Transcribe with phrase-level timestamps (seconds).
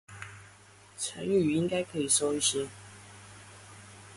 [0.97, 2.67] 成句應該可以收一些